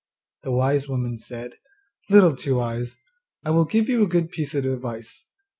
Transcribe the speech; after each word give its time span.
The 0.41 0.51
wise 0.51 0.87
woman 0.89 1.19
said, 1.19 1.59
'Little 2.09 2.35
Two 2.35 2.59
eyes, 2.59 2.95
I 3.45 3.51
will 3.51 3.65
give 3.65 3.87
you 3.87 4.01
a 4.01 4.07
good 4.09 4.31
piece 4.31 4.55
of 4.55 4.65
advice. 4.65 5.25